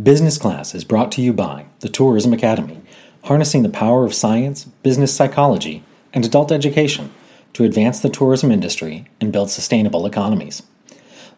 [0.00, 2.80] Business Class is brought to you by the Tourism Academy,
[3.24, 5.82] harnessing the power of science, business psychology,
[6.14, 7.12] and adult education
[7.54, 10.62] to advance the tourism industry and build sustainable economies.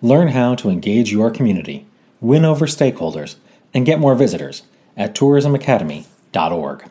[0.02, 1.86] Learn how to engage your community,
[2.20, 3.36] win over stakeholders,
[3.72, 4.62] and get more visitors
[4.98, 6.84] at tourismacademy.org.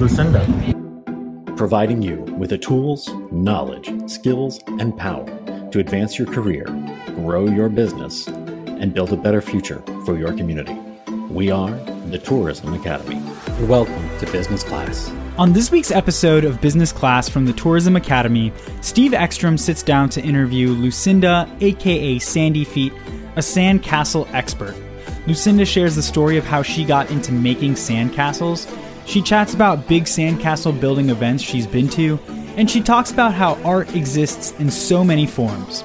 [0.00, 0.46] Lucinda.
[1.58, 5.26] Providing you with the tools, knowledge, skills, and power
[5.72, 6.64] to advance your career,
[7.16, 10.72] grow your business, and build a better future for your community.
[11.28, 11.72] We are
[12.06, 13.20] the Tourism Academy.
[13.66, 15.12] Welcome to Business Class.
[15.36, 20.08] On this week's episode of Business Class from the Tourism Academy, Steve Ekstrom sits down
[20.08, 22.94] to interview Lucinda, aka Sandy Feet,
[23.36, 24.74] a sandcastle expert.
[25.26, 28.66] Lucinda shares the story of how she got into making sandcastles.
[29.06, 32.18] She chats about big sandcastle building events she's been to,
[32.56, 35.82] and she talks about how art exists in so many forms.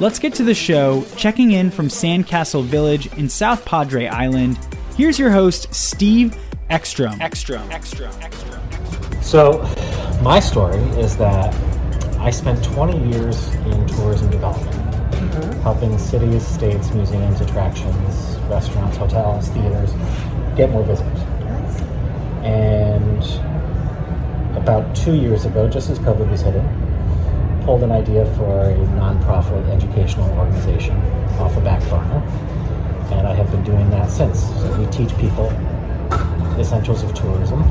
[0.00, 1.04] Let's get to the show.
[1.16, 4.58] Checking in from Sandcastle Village in South Padre Island,
[4.96, 6.36] here's your host, Steve
[6.68, 7.20] Ekstrom.
[7.20, 7.70] Ekstrom.
[7.70, 8.12] Ekstrom.
[8.20, 8.60] Ekstrom.
[9.22, 9.62] So,
[10.22, 11.54] my story is that
[12.18, 14.74] I spent 20 years in tourism development,
[15.12, 15.60] mm-hmm.
[15.60, 19.92] helping cities, states, museums, attractions, restaurants, hotels, theaters
[20.56, 21.33] get more visitors.
[22.44, 23.24] And
[24.56, 26.68] about two years ago, just as COVID was hitting,
[27.64, 30.96] pulled an idea for a nonprofit educational organization
[31.40, 32.22] off a back burner.
[33.12, 34.40] And I have been doing that since.
[34.40, 35.48] So we teach people
[36.54, 37.62] the essentials of tourism,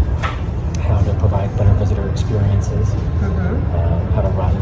[0.81, 4.53] how to provide better visitor experiences, um, how to run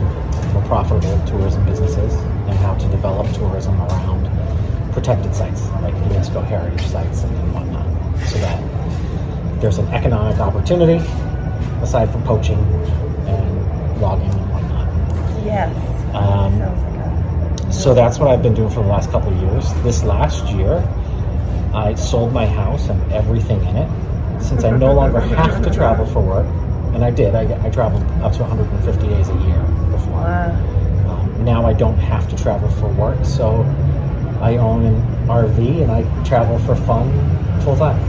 [0.53, 2.13] more profitable tourism businesses,
[2.47, 4.29] and how to develop tourism around
[4.93, 7.87] protected sites like UNESCO heritage sites and whatnot,
[8.27, 8.61] so that
[9.61, 10.97] there's an economic opportunity
[11.81, 12.57] aside from poaching
[13.27, 15.45] and logging and whatnot.
[15.45, 15.75] Yes.
[16.15, 19.39] Um, Sounds like a So that's what I've been doing for the last couple of
[19.41, 19.71] years.
[19.83, 20.77] This last year,
[21.73, 24.41] I sold my house and everything in it.
[24.41, 26.47] Since I no longer have to travel for work,
[26.93, 29.61] and I did, I, I traveled up to 150 days a year
[29.91, 30.13] before.
[30.13, 30.51] wow.
[31.07, 33.61] Um, now I don't have to travel for work, so
[34.41, 37.11] I own an RV and I travel for fun
[37.61, 37.99] full time.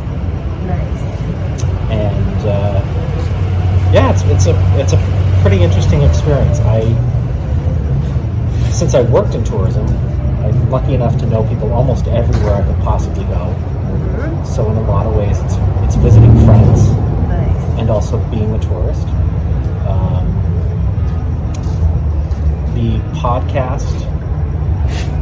[0.67, 1.12] Nice.
[1.91, 2.81] And uh,
[3.93, 6.61] yeah, it's it's a it's a pretty interesting experience.
[6.61, 6.83] I
[8.71, 9.87] since I worked in tourism,
[10.45, 13.55] I'm lucky enough to know people almost everywhere I could possibly go.
[14.45, 15.55] So in a lot of ways, it's
[15.85, 16.89] it's visiting friends
[17.29, 17.79] Nice.
[17.79, 19.07] and also being a tourist.
[19.87, 20.27] Um,
[22.75, 23.87] the podcast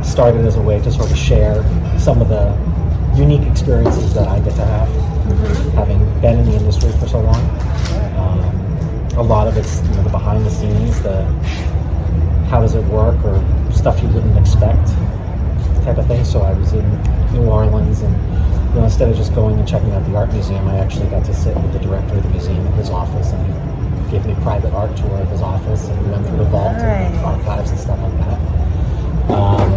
[0.04, 1.62] started as a way to sort of share
[1.98, 2.56] some of the
[3.16, 4.88] unique experiences that I get to have,
[5.74, 7.42] having been in the industry for so long.
[8.16, 8.40] Um,
[9.18, 11.24] a lot of it's you know, the behind the scenes, the
[12.48, 13.42] how does it work, or
[13.72, 14.88] stuff you wouldn't expect
[15.84, 16.24] type of thing.
[16.24, 16.84] So I was in
[17.32, 18.14] New Orleans, and
[18.70, 21.24] you know, instead of just going and checking out the art museum, I actually got
[21.24, 24.32] to sit with the director of the museum in his office, and he gave me
[24.32, 27.24] a private art tour of his office, and we went through the vault and Nice.
[27.24, 28.40] archives and stuff like that.
[29.30, 29.72] Um,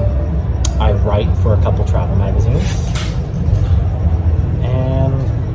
[0.82, 2.93] I write for a couple travel magazines, and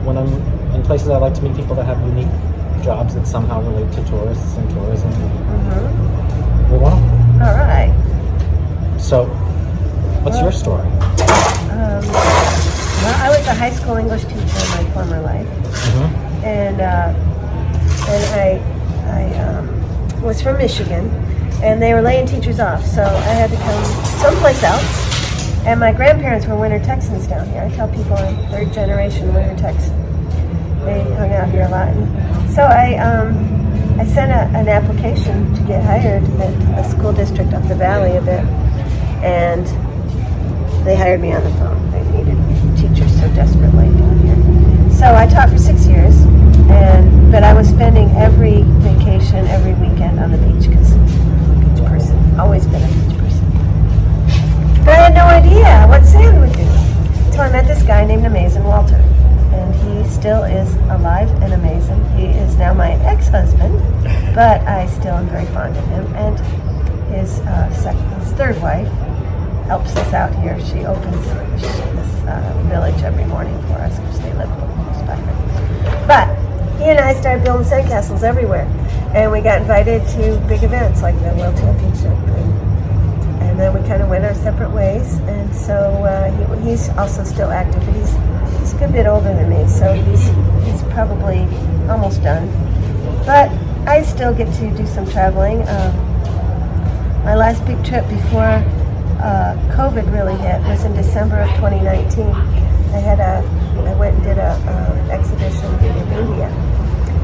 [0.09, 0.33] when I'm
[0.75, 2.33] in places, I like to meet people that have unique
[2.83, 5.11] jobs that somehow relate to tourists and tourism.
[5.13, 6.81] Mhm.
[6.81, 7.43] Want 'em.
[7.43, 7.93] All right.
[8.97, 9.25] So,
[10.25, 10.87] what's your story?
[11.77, 12.03] Um,
[13.05, 16.45] well, I was a high school English teacher in my former life, Mm-hmm.
[16.45, 17.13] and uh,
[18.09, 18.61] and I
[19.21, 21.11] I um, was from Michigan,
[21.63, 23.85] and they were laying teachers off, so I had to come
[24.25, 24.98] someplace else.
[25.69, 27.61] And my grandparents were Winter Texans down here.
[27.61, 29.95] I tell people I'm third generation Winter Texan.
[30.87, 31.93] They hung out here a lot.
[32.55, 33.37] So I um,
[34.01, 38.17] I sent a, an application to get hired at a school district up the valley
[38.17, 38.41] a bit,
[39.23, 39.67] and
[40.87, 41.91] they hired me on the phone.
[41.91, 42.39] They needed
[42.79, 44.91] teachers so desperately down here.
[44.91, 46.17] So I taught for six years,
[46.71, 50.95] and but I was spending every vacation, every weekend on the beach because
[51.61, 53.28] beach person, always been a beach person.
[54.89, 56.67] I had no idea what sand would do.
[57.33, 58.97] So I met this guy named Amazing Walter,
[59.53, 62.05] And he still is alive and amazing.
[62.17, 63.79] He is now my ex-husband,
[64.35, 66.07] but I still am very fond of him.
[66.15, 66.39] And
[67.15, 68.89] his, uh, second, his third wife
[69.67, 70.59] helps us out here.
[70.67, 76.07] She opens this uh, village every morning for us because they live close by her.
[76.07, 76.29] But
[76.79, 78.67] he and I started building sandcastles everywhere,
[79.15, 82.13] and we got invited to big events like the World Championship.
[82.13, 84.35] And, and then we kind of went our
[85.29, 88.13] And so uh, he, he's also still active, but he's
[88.61, 90.27] he's a good bit older than me, so he's
[90.65, 91.41] he's probably
[91.89, 92.47] almost done.
[93.25, 93.51] But
[93.87, 95.67] I still get to do some traveling.
[95.69, 95.95] Um,
[97.25, 98.63] my last big trip before
[99.21, 102.27] uh, COVID really hit was in December of 2019.
[102.27, 103.47] I had a
[103.89, 106.49] I went and did a uh, exhibition in India.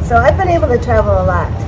[0.04, 1.63] So I've been able to travel a lot.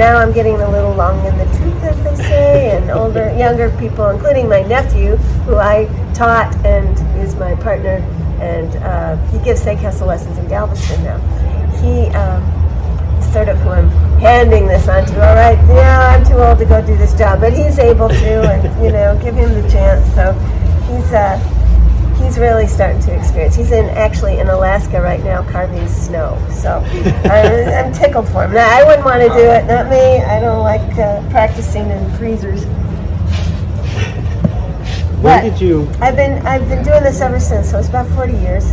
[0.00, 3.68] Now I'm getting a little long in the tooth, as they say, and older, younger
[3.78, 7.96] people, including my nephew, who I taught and is my partner,
[8.40, 11.18] and uh, he gives sandcastle lessons in Galveston now.
[11.82, 12.40] He um,
[13.30, 15.12] sort of who I'm handing this on to.
[15.16, 18.40] All right, yeah, I'm too old to go do this job, but he's able to,
[18.40, 20.02] and you know, give him the chance.
[20.14, 20.32] So
[20.88, 21.36] he's uh,
[22.30, 23.56] he's really starting to experience.
[23.56, 26.38] He's in actually in Alaska right now carving snow.
[26.50, 26.80] So
[27.28, 28.52] I, I'm tickled for him.
[28.52, 29.64] Now, I wouldn't want to do it.
[29.66, 30.22] Not me.
[30.22, 32.64] I don't like uh, practicing in freezers.
[35.20, 35.88] Where did you?
[36.00, 37.68] I've been I've been doing this ever since.
[37.68, 38.70] So it's about 40 years.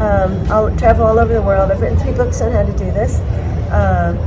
[0.00, 1.70] Um, I'll travel all over the world.
[1.70, 3.20] I've written three books on how to do this.
[3.70, 4.18] Um,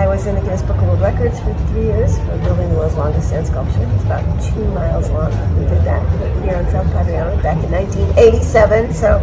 [0.00, 2.74] I was in the Guinness Book of World Records for three years for building the
[2.76, 3.86] world's longest sand sculpture.
[3.94, 5.30] It's about two miles long.
[5.58, 6.00] We did that
[6.42, 8.94] here on South Padre back in 1987.
[8.94, 9.18] So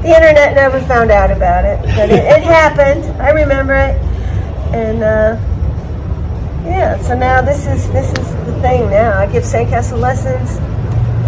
[0.00, 3.04] the internet never found out about it, but it, it happened.
[3.20, 4.00] I remember it,
[4.72, 5.36] and uh,
[6.64, 6.98] yeah.
[7.02, 8.88] So now this is this is the thing.
[8.88, 10.56] Now I give sandcastle lessons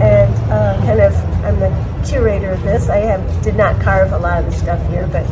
[0.00, 1.14] and uh, kind of
[1.44, 2.88] I'm the curator of this.
[2.88, 5.26] I have did not carve a lot of the stuff here, but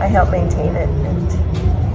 [0.00, 1.49] I help maintain it and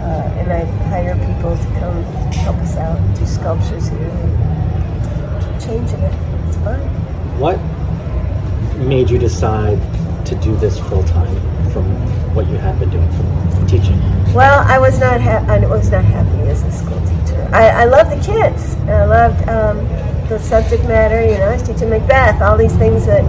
[0.05, 2.03] uh, and I hire people to come
[2.45, 6.13] help us out and do sculptures here and keep changing it.
[6.47, 6.79] It's fun.
[7.39, 7.57] What
[8.85, 9.79] made you decide
[10.27, 11.35] to do this full time
[11.71, 11.85] from
[12.35, 13.99] what you had been doing from teaching?
[14.33, 17.49] Well, I was not ha- I was not happy as a school teacher.
[17.51, 18.75] I, I loved the kids.
[18.87, 19.77] I loved um,
[20.29, 21.21] the subject matter.
[21.25, 23.23] You know, I was teaching Macbeth, all these things that.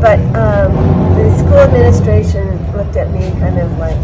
[0.00, 0.72] But um,
[1.16, 3.98] the school administration looked at me kind of like,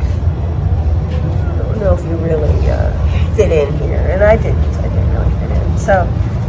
[1.92, 4.64] If you really uh, fit in here, and I didn't.
[4.76, 5.78] I didn't really fit in.
[5.78, 5.92] So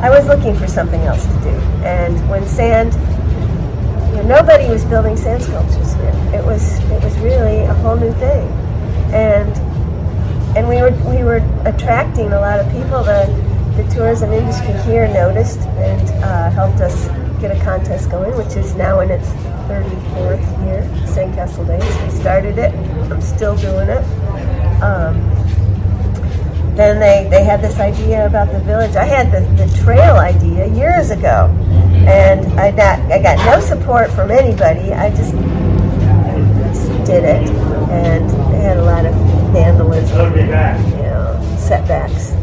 [0.02, 1.56] I was looking for something else to do.
[1.84, 2.94] And when sand
[4.16, 6.14] you know, nobody was building sand sculptures here.
[6.34, 8.48] It was it was really a whole new thing,
[9.14, 9.52] and
[10.56, 13.04] and we were we were attracting a lot of people.
[13.04, 13.28] The
[13.76, 17.08] the tourism industry here noticed and uh, helped us
[17.42, 19.28] get a contest going, which is now in its
[19.68, 21.84] 34th year, Sandcastle Days.
[22.04, 22.74] We started it.
[23.12, 24.25] I'm still doing it.
[24.86, 25.16] Um,
[26.76, 28.96] then they, they had this idea about the village.
[28.96, 31.50] I had the, the trail idea years ago,
[32.06, 34.94] and I got I got no support from anybody.
[34.94, 37.50] I just, I just did it,
[37.90, 39.16] and they had a lot of
[39.54, 40.18] vandalism,
[40.92, 42.34] you know, setbacks.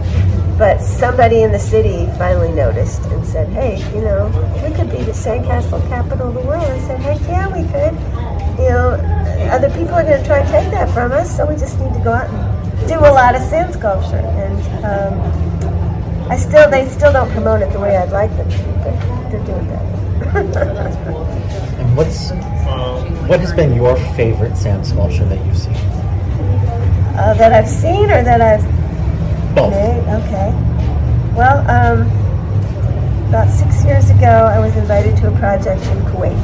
[0.58, 4.26] But somebody in the city finally noticed and said, "Hey, you know,
[4.64, 7.94] we could be the sandcastle capital of the world." I said, "Heck yeah, we could."
[8.58, 11.54] You know, other people are going to try and take that from us, so we
[11.56, 14.16] just need to go out and do a lot of sand sculpture.
[14.16, 18.58] And um, I still, they still don't promote it the way I'd like them to,
[18.84, 19.82] but they're doing that.
[21.82, 22.30] And what's
[23.28, 25.74] what has been your favorite sand sculpture that you've seen?
[27.16, 29.70] uh, that I've seen or that I've Both.
[29.72, 30.00] made?
[30.24, 30.50] Okay.
[31.36, 32.08] Well, um,
[33.28, 36.36] about six years ago, I was invited to a project in Kuwait,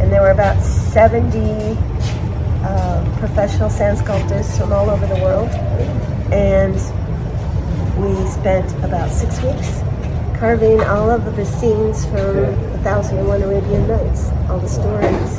[0.00, 1.38] and there were about 70
[2.66, 5.48] uh, professional sand sculptors from all over the world,
[6.32, 6.74] and
[7.96, 9.80] we spent about six weeks
[10.38, 15.38] carving all of the scenes from A Thousand and One Arabian Nights, all the stories.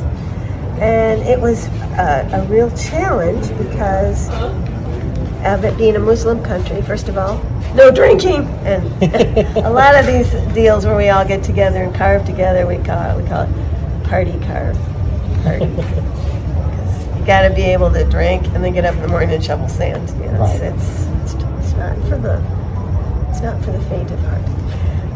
[0.80, 1.66] And it was
[1.98, 4.28] a, a real challenge because
[5.44, 7.42] of it being a Muslim country, first of all,
[7.74, 8.86] no drinking, and
[9.58, 13.18] a lot of these deals where we all get together and carve together, we call
[13.18, 14.78] it, we call it party carve,
[15.44, 15.70] party.
[17.28, 19.30] 'Cause you got to be able to drink and then get up in the morning
[19.32, 20.08] and shovel sand.
[20.18, 20.60] You know, Right.
[20.62, 22.40] it's, it's, it's, it's not for the
[23.28, 24.40] it's not for the faint of heart.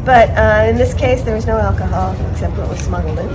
[0.04, 3.28] But uh, in this case, there was no alcohol except what was smuggled in,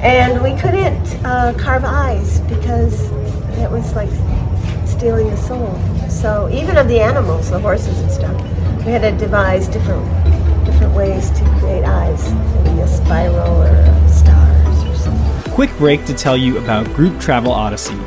[0.00, 3.10] and we couldn't uh, carve eyes because
[3.58, 4.10] it was like
[4.86, 5.76] stealing the soul.
[6.08, 8.36] So even of the animals, the horses and stuff,
[8.86, 10.06] we had to devise different
[10.64, 12.32] different ways to create eyes,
[12.62, 15.52] maybe a spiral or stars or something.
[15.52, 17.98] Quick break to tell you about Group Travel Odyssey.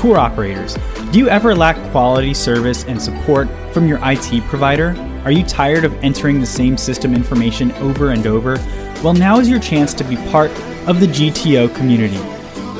[0.00, 0.78] Tour operators.
[1.12, 4.94] Do you ever lack quality service and support from your IT provider?
[5.24, 8.56] Are you tired of entering the same system information over and over?
[9.04, 10.50] Well, now is your chance to be part
[10.88, 12.16] of the GTO community.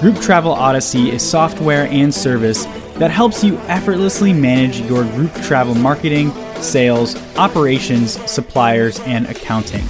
[0.00, 5.74] Group Travel Odyssey is software and service that helps you effortlessly manage your group travel
[5.74, 9.84] marketing, sales, operations, suppliers, and accounting.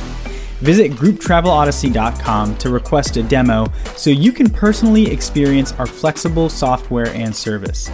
[0.60, 7.34] Visit grouptravelodyssey.com to request a demo so you can personally experience our flexible software and
[7.34, 7.90] service.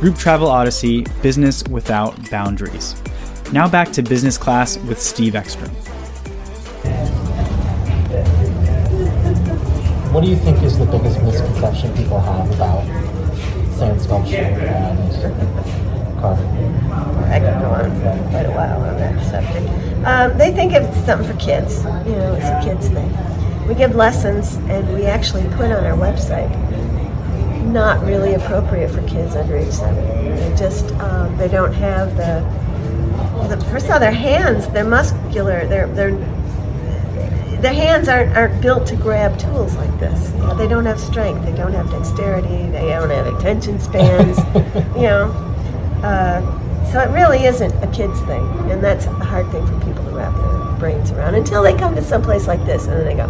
[0.00, 2.94] Group Travel Odyssey Business Without Boundaries.
[3.52, 5.70] Now back to business class with Steve Ekstrom.
[10.12, 12.84] What do you think is the biggest misconception people have about
[13.78, 15.12] sand sculpture and
[16.28, 20.06] I could go on for quite a while on that subject.
[20.06, 21.84] Um, they think it's something for kids.
[22.06, 23.68] You know, it's a kids thing.
[23.68, 26.50] We give lessons, and we actually put on our website
[27.70, 30.04] not really appropriate for kids under age seven.
[30.34, 32.40] They just um, they don't have the,
[33.54, 34.68] the first of all their hands.
[34.68, 35.66] They're muscular.
[35.66, 36.16] They're they're
[37.60, 40.32] their hands aren't, aren't built to grab tools like this.
[40.32, 41.44] You know, they don't have strength.
[41.44, 42.70] They don't have dexterity.
[42.70, 44.38] They don't have attention spans.
[44.96, 45.49] you know,
[46.02, 46.40] uh,
[46.90, 50.10] so it really isn't a kid's thing, and that's a hard thing for people to
[50.10, 53.14] wrap their brains around until they come to some place like this, and then they
[53.14, 53.28] go,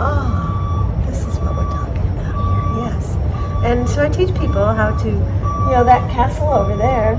[0.00, 3.16] "Oh, this is what we're talking about here." Yes,
[3.64, 7.18] and so I teach people how to, you know, that castle over there.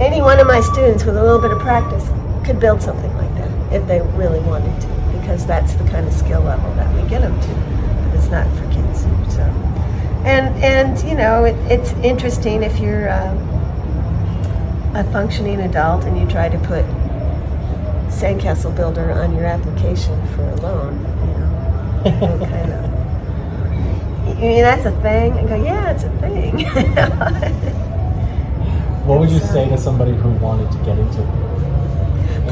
[0.00, 2.06] Any one of my students with a little bit of practice
[2.44, 6.12] could build something like that if they really wanted to, because that's the kind of
[6.12, 7.48] skill level that we get them to.
[8.04, 9.65] But it's not for kids, so.
[10.26, 13.10] And and you know, it, it's interesting if you're.
[13.10, 13.56] Um,
[14.96, 16.82] a functioning adult and you try to put
[18.08, 20.94] Sandcastle Builder on your application for a loan,
[22.04, 22.86] you know, kind of.
[24.26, 25.36] I mean, that's a thing.
[25.36, 26.60] And go, yeah, it's a thing.
[29.06, 31.28] what would you say to somebody who wanted to get into it?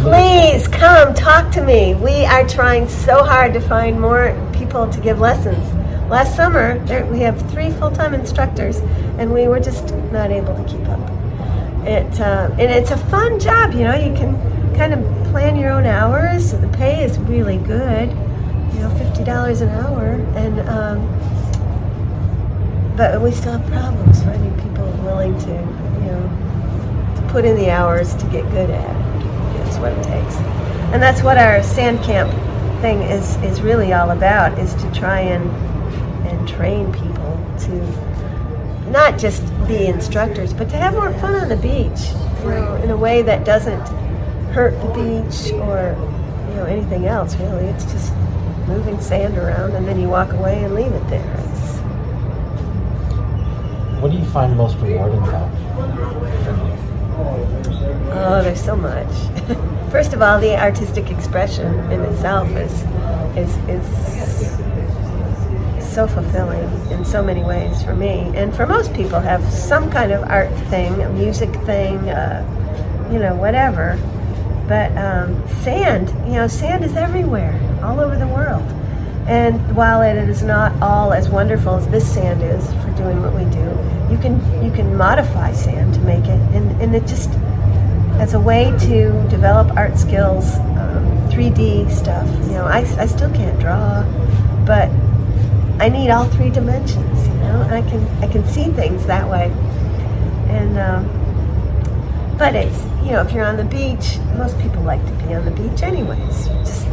[0.02, 1.95] Please come talk to me.
[1.95, 5.64] We are trying so hard to find more people to give lessons.
[6.08, 8.78] Last summer, there, we have three full-time instructors,
[9.18, 11.00] and we were just not able to keep up
[11.87, 13.75] it uh, and it's a fun job.
[13.75, 14.34] You know, you can
[14.75, 16.50] kind of plan your own hours.
[16.50, 18.11] So the pay is really good.
[18.11, 21.06] You know, fifty dollars an hour, and um,
[22.96, 27.70] but we still have problems finding people willing to, you know, to put in the
[27.70, 29.64] hours to get good at it.
[29.64, 30.37] That's what it takes,
[30.92, 32.30] and that's what our sand camp
[32.80, 34.58] thing is is really all about.
[34.58, 35.50] Is to try and
[36.45, 41.57] and train people to not just be instructors, but to have more fun on the
[41.57, 42.11] beach,
[42.43, 43.87] you know, in a way that doesn't
[44.53, 45.97] hurt the beach or
[46.49, 47.35] you know anything else.
[47.37, 48.13] Really, it's just
[48.69, 51.35] moving sand around, and then you walk away and leave it there.
[51.39, 51.79] It's,
[54.01, 55.51] what do you find most rewarding about
[58.17, 59.09] Oh, there's so much.
[59.91, 62.83] First of all, the artistic expression in itself is
[63.37, 64.05] is is
[65.95, 70.11] so fulfilling in so many ways for me, and for most people have some kind
[70.11, 73.97] of art thing, a music thing, uh, you know, whatever.
[74.67, 78.63] But um, sand, you know, sand is everywhere, all over the world.
[79.29, 83.33] And while it is not all as wonderful as this sand is for doing what
[83.33, 87.31] we do, you can you can modify sand to make it, and, and it just
[88.19, 92.29] as a way to develop art skills, um, 3D stuff.
[92.47, 94.03] You know, I, I still can't draw,
[94.67, 94.91] but
[95.78, 97.62] I need all three dimensions, you know.
[97.71, 99.50] I can I can see things that way,
[100.49, 105.12] and um, but it's you know if you're on the beach, most people like to
[105.26, 106.47] be on the beach anyways.
[106.47, 106.87] You're just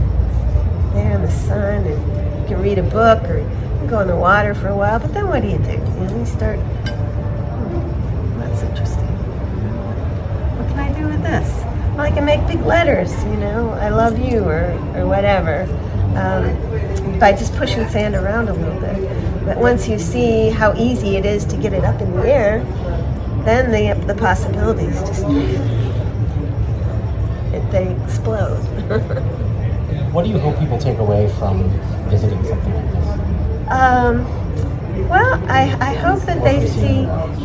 [0.93, 3.41] there in the sun, and you can read a book or
[3.87, 4.99] go in the water for a while.
[4.99, 5.73] But then what do you do?
[5.73, 6.57] You know, you start.
[6.59, 9.07] Hmm, that's interesting.
[10.57, 11.47] What can I do with this?
[11.95, 13.13] Well, I can make big letters.
[13.25, 15.67] You know, I love you or or whatever
[16.15, 16.43] um,
[17.19, 19.45] by just pushing sand around a little bit.
[19.45, 22.63] But once you see how easy it is to get it up in the air,
[23.45, 25.25] then the, the possibilities just
[27.71, 28.57] they explode.
[30.11, 31.69] what do you hope people take away from
[32.09, 33.71] visiting something like this?
[33.71, 37.01] Um, well, I, I hope that they see,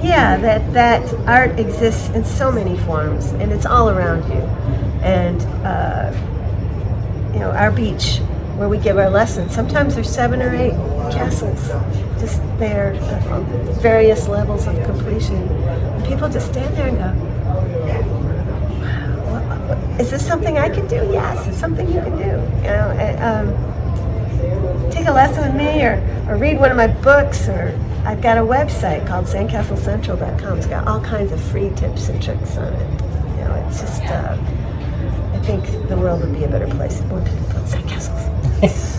[0.07, 4.41] yeah, that, that art exists in so many forms and it's all around you.
[5.03, 6.13] And, uh,
[7.33, 8.21] you know, our beach
[8.57, 9.55] where we give our lessons.
[9.55, 10.75] Sometimes there's seven or eight
[11.13, 11.69] castles
[12.19, 12.95] just there,
[13.81, 15.37] various levels of completion.
[15.37, 17.37] And people just stand there and go,
[20.01, 20.97] is this something I can do?
[21.13, 22.25] Yes, it's something you can do.
[22.63, 27.49] You know, um, take a lesson with me, or, or read one of my books,
[27.49, 30.59] or I've got a website called sandcastlecentral.com.
[30.59, 32.91] It's got all kinds of free tips and tricks on it.
[33.39, 34.37] You know, it's just, uh,
[35.33, 38.26] I think the world would be a better place if more people built sandcastles.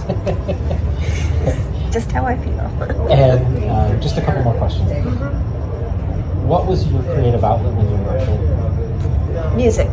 [1.92, 2.60] just how I feel.
[3.12, 4.90] And uh, just a couple more questions.
[6.44, 9.56] What was your creative outlet when you were a kid?
[9.56, 9.90] Music.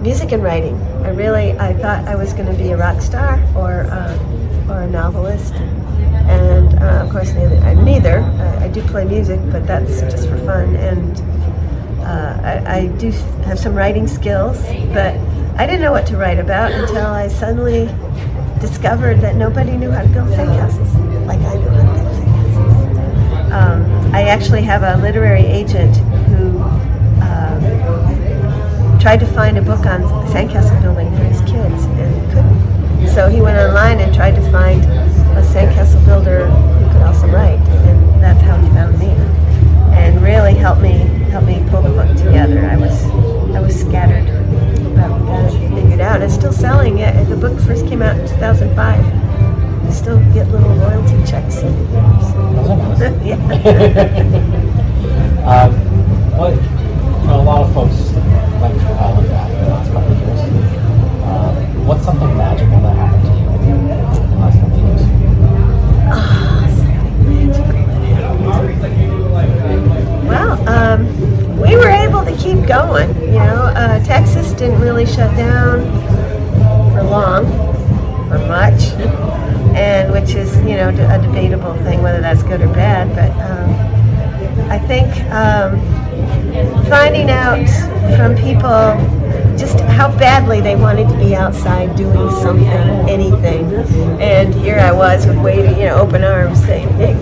[0.00, 0.80] Music and writing.
[1.04, 4.80] I really, I thought I was going to be a rock star or, uh, or
[4.82, 5.52] a novelist.
[5.54, 7.56] And uh, of course, neither.
[7.56, 8.20] I, neither.
[8.20, 10.74] I, I do play music, but that's just for fun.
[10.76, 11.20] And
[12.00, 13.10] uh, I, I do
[13.44, 14.62] have some writing skills,
[14.94, 15.16] but
[15.58, 17.88] I didn't know what to write about until I suddenly
[18.60, 23.52] discovered that nobody knew how to build sandcastles like I knew how to build sandcastles.
[23.52, 25.96] Um, I actually have a literary agent
[26.28, 26.60] who
[27.22, 33.08] um, tried to find a book on sandcastle building for his kids and couldn't.
[33.14, 37.60] So he went online and tried to find a sandcastle builder who could also write,
[37.60, 39.06] and that's how he found me.
[39.96, 40.92] And really helped me
[41.30, 42.66] helped me pull the book together.
[42.66, 43.04] I was
[43.54, 44.26] I was scattered,
[45.30, 46.22] it figured out.
[46.22, 46.98] It's still selling.
[46.98, 48.78] It the book first came out in 2005.
[49.84, 51.56] I still get little royalty checks.
[51.56, 51.68] So,
[53.24, 53.36] yeah.
[55.46, 55.72] um,
[56.36, 56.60] what, you
[57.26, 58.08] know, a lot of folks
[58.78, 60.40] through hell and back in the last couple of years.
[61.24, 63.94] Um, what's something magical that happened to you in the
[64.36, 65.02] last couple of years?
[70.28, 73.08] Well, um, we were able to keep going.
[73.20, 75.80] You know, uh, Texas didn't really shut down
[76.90, 77.46] for long
[78.28, 78.90] or much,
[79.76, 83.14] and which is you know a debatable thing whether that's good or bad.
[83.14, 85.78] But um, I think um,
[86.88, 87.68] finding out
[88.16, 88.98] from people
[89.56, 92.66] just how badly they wanted to be outside doing something,
[93.08, 93.72] anything,
[94.20, 97.14] and here I was with waiting, you know, open arms, saying, "Hey,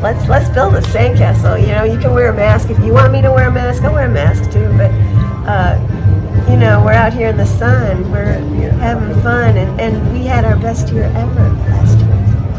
[0.00, 3.12] let's let's build a sandcastle." You know, you can wear a mask if you want
[3.12, 3.82] me to wear a mask.
[3.82, 4.92] I'll wear a mask too, but.
[5.44, 6.03] Uh,
[6.48, 8.10] you know, we're out here in the sun.
[8.10, 8.38] We're
[8.78, 12.08] having fun, and, and we had our best year ever last year.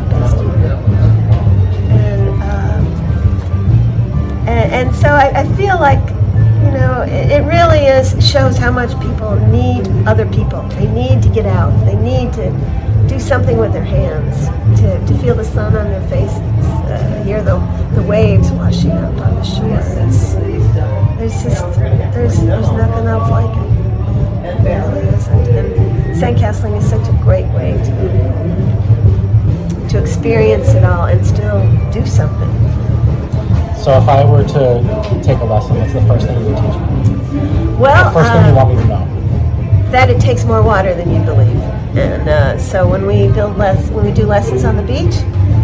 [0.09, 0.79] Best year.
[1.91, 2.87] And, um,
[4.47, 5.99] and, and so I, I feel like,
[6.63, 10.63] you know, it, it really is shows how much people need other people.
[10.69, 11.71] They need to get out.
[11.85, 12.51] They need to
[13.07, 14.47] do something with their hands,
[14.81, 17.59] to, to feel the sun on their faces, uh, hear the,
[17.93, 19.14] the waves washing up
[26.55, 27.91] Sandcastling is such a great way to
[29.89, 32.49] to experience it all and still do something.
[33.77, 34.81] So if I were to
[35.23, 36.81] take a lesson, what's the first thing you would teach me?
[37.77, 39.05] Well, The first thing you um, want me to know?
[39.91, 41.61] that it takes more water than you believe.
[41.95, 45.15] And uh, so when we build less, when we do lessons on the beach,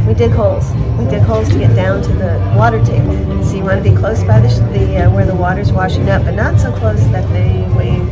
[0.08, 0.72] we dig holes.
[0.98, 3.18] We dig holes to get down to the water table.
[3.44, 6.24] So you want to be close by the, the uh, where the water's washing up,
[6.24, 8.08] but not so close that the wave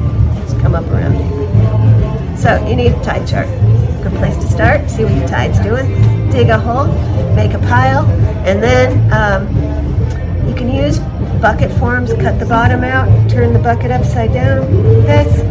[0.62, 1.59] come up around you.
[2.40, 3.48] So you need a tide chart.
[4.02, 4.90] Good place to start.
[4.90, 5.88] See what your tide's doing.
[6.32, 6.88] Dig a hole,
[7.36, 8.06] make a pile,
[8.48, 9.46] and then um,
[10.48, 11.00] you can use
[11.42, 14.72] bucket forms, cut the bottom out, turn the bucket upside down.
[15.04, 15.42] This,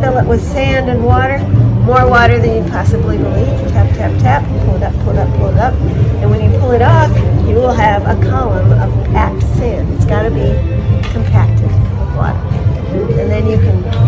[0.00, 1.38] fill it with sand and water,
[1.84, 3.48] more water than you possibly believe.
[3.72, 5.74] Tap, tap, tap, pull it up, pull it up, pull it up.
[6.22, 7.10] And when you pull it off,
[7.48, 9.92] you will have a column of packed sand.
[9.94, 10.54] It's got to be
[11.10, 12.38] compacted with water.
[13.18, 14.07] And then you can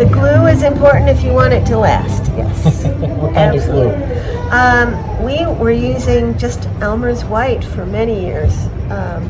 [0.00, 2.84] The glue is important if you want it to last, yes.
[3.18, 3.92] what kind of glue?
[4.50, 8.56] Um, we were using just Elmer's White for many years.
[8.88, 9.28] Um,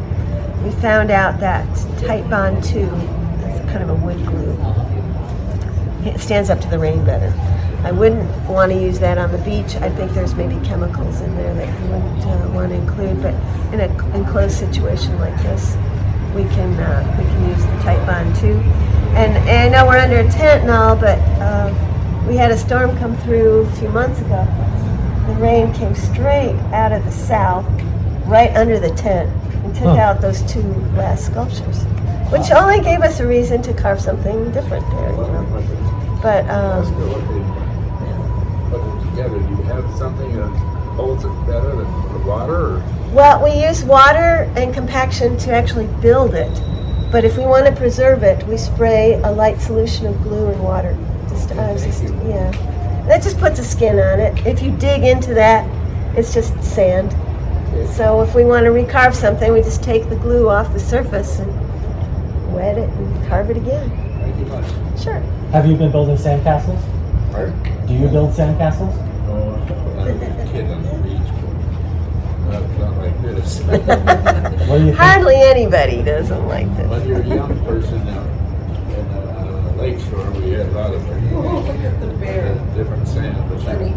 [0.62, 1.66] we found out that
[1.98, 6.08] Titebond 2 is kind of a wood glue.
[6.08, 7.34] It stands up to the rain better.
[7.82, 9.74] I wouldn't want to use that on the beach.
[9.74, 13.20] I think there's maybe chemicals in there that you wouldn't uh, want to include.
[13.20, 13.34] But
[13.74, 15.74] in an enclosed situation like this,
[16.32, 18.99] we can uh, we can use the Titebond 2.
[19.16, 22.56] And, and I know we're under a tent and all, but uh, we had a
[22.56, 24.46] storm come through a few months ago.
[25.26, 27.64] The rain came straight out of the south,
[28.26, 29.28] right under the tent,
[29.64, 29.96] and took Huh.
[29.96, 30.62] out those two
[30.96, 31.82] last sculptures,
[32.30, 36.18] which only gave us a reason to carve something different there, you know.
[36.22, 36.84] But um,
[38.70, 40.48] Put together, do you have something that
[40.96, 42.82] holds it better than water, or?
[43.12, 46.50] well, we use water and compaction to actually build it.
[47.10, 50.62] But if we want to preserve it, we spray a light solution of glue and
[50.62, 50.96] water.
[51.28, 52.50] Just, uh, just, yeah.
[53.08, 54.46] That just puts a skin on it.
[54.46, 55.68] If you dig into that,
[56.16, 57.10] it's just sand.
[57.96, 61.40] So if we want to recarve something, we just take the glue off the surface
[61.40, 63.90] and wet it and carve it again.
[64.20, 65.00] Thank you much.
[65.00, 65.18] Sure.
[65.50, 66.80] Have you been building sandcastles?
[67.32, 67.86] Pardon?
[67.86, 68.94] Do you build sandcastles?
[69.28, 71.28] Oh, no, I was a kid on the beach,
[72.48, 74.46] but not, not like this.
[74.70, 76.86] Hardly anybody doesn't like this.
[76.88, 82.74] When you're a young person now, in uh, Lakeshore, we had a lot of uh,
[82.76, 83.36] different sand.
[83.48, 83.94] but you-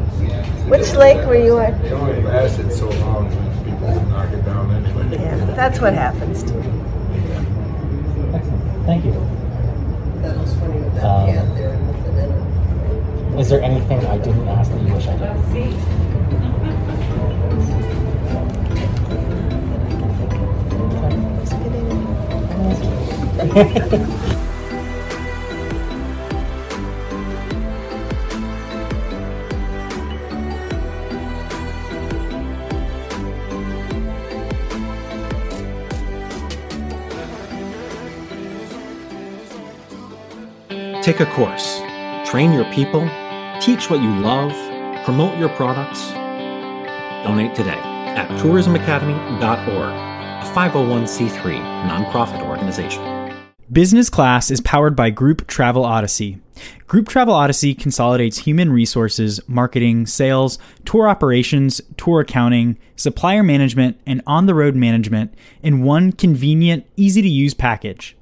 [0.71, 1.79] Which lake were you at?
[1.85, 5.09] It only lasted so long when people would knock it down anyway.
[5.15, 6.67] Yeah, that's what happens to me.
[8.33, 8.85] Excellent.
[8.87, 9.13] Thank you.
[11.03, 11.29] Um,
[13.37, 15.29] is there anything I didn't ask that you wish I did?
[41.03, 41.79] Take a course,
[42.25, 43.01] train your people,
[43.59, 44.53] teach what you love,
[45.03, 46.11] promote your products.
[47.25, 47.79] Donate today
[48.15, 53.12] at tourismacademy.org, a 501c3 nonprofit organization.
[53.73, 56.37] Business Class is powered by Group Travel Odyssey.
[56.85, 64.21] Group Travel Odyssey consolidates human resources, marketing, sales, tour operations, tour accounting, supplier management, and
[64.27, 65.33] on the road management
[65.63, 68.15] in one convenient, easy to use package.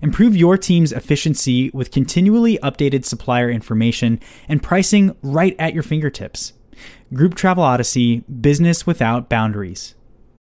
[0.00, 6.54] Improve your team's efficiency with continually updated supplier information and pricing right at your fingertips.
[7.12, 9.94] Group Travel Odyssey, business without boundaries.